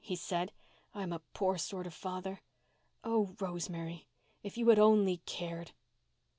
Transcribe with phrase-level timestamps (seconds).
[0.03, 0.51] he said.
[0.95, 2.41] "I'm a poor sort of father.
[3.03, 4.07] Oh, Rosemary!
[4.41, 5.73] If you had only cared!"